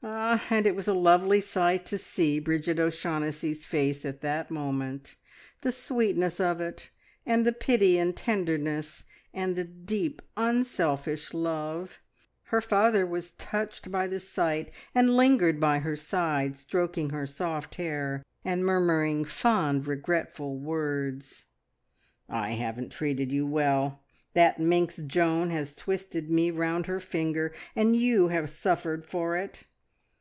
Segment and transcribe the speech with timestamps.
[0.00, 5.16] Ah, and it was a lovely sight to see Bridget O'Shaughnessy's face at that moment
[5.62, 6.90] the sweetness of it,
[7.26, 9.04] and the pity and tenderness,
[9.34, 11.98] and the deep, unselfish love!
[12.44, 17.74] Her father was touched by the sight, and lingered by her side, stroking her soft
[17.74, 21.46] hair and murmuring fond, regretful words.
[22.28, 24.04] "I haven't treated you well.
[24.34, 29.64] That minx Joan has twisted me round her finger, and you have suffered for it.